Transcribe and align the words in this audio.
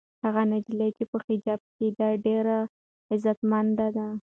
هغه 0.23 0.41
نجلۍ 0.51 0.89
چې 0.97 1.03
په 1.11 1.17
حجاب 1.27 1.61
کې 1.75 1.87
ده 1.97 2.09
ډېره 2.25 2.57
عزتمنده 3.13 3.87
ده. 3.95 4.07